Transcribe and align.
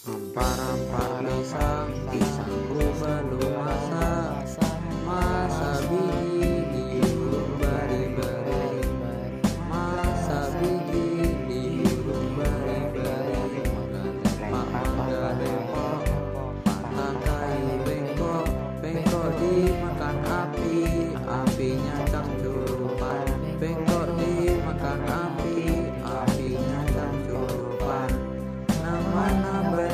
Ampar-ampar 0.00 1.20
pisang, 1.28 1.92
pisang 2.08 2.56
belum 2.72 3.49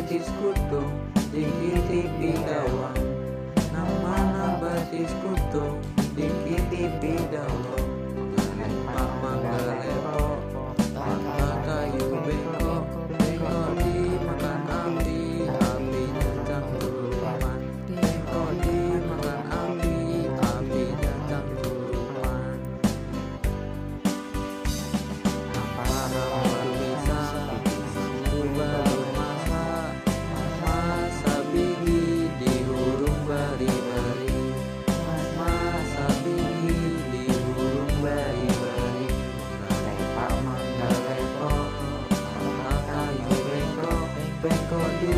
te 0.08 0.18
escutou, 0.18 0.84
de 1.32 1.42
que 1.42 1.80
te 1.88 2.08
pidawa. 2.18 2.92
Na 3.72 3.84
mana 4.02 4.58
te 4.90 5.02
escutou, 5.02 5.80
de 6.14 6.28
que 6.44 6.62
te 6.70 6.88
pedaua. 7.00 7.75